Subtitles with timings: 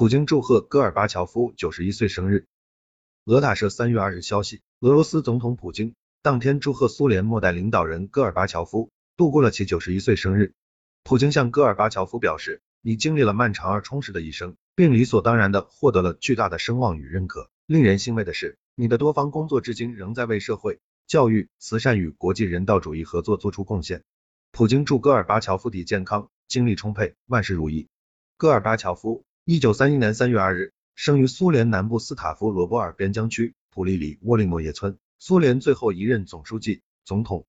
[0.00, 2.46] 普京祝贺戈尔巴乔夫九十一岁生日。
[3.26, 10.54] 俄塔社三月二日消息，俄罗斯总统普京当天祝贺苏联末代领导人戈尔巴乔夫度过了其九十一岁生日。
[11.04, 17.50] 普京向戈尔巴乔夫表示，你经历了漫长而充实的一生，并理所当然的获得了巨大的声望与认可。
[17.66, 24.02] 令人欣慰的是，你的多方工作至今仍在为社会、教育、慈善与国际人道主义合作做出贡献。
[24.50, 27.88] 普京祝戈尔巴乔夫体健康，精力充沛，万事如意。
[28.38, 30.72] 戈尔巴乔夫，一九三一年三月二日。
[30.96, 37.46] 生于苏联南部斯塔夫罗波尔边疆区普利里沃利莫耶村，苏联最后一任总书记、总统。